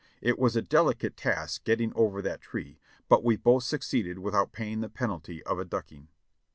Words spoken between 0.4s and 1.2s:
a delicate